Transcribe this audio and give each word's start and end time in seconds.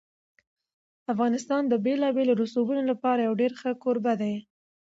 افغانستان 1.13 1.63
د 1.67 1.73
بېلابېلو 1.85 2.33
رسوبونو 2.43 2.83
لپاره 2.91 3.21
یو 3.27 3.33
ډېر 3.41 3.51
ښه 3.59 3.71
کوربه 3.83 4.13
دی. 4.21 4.35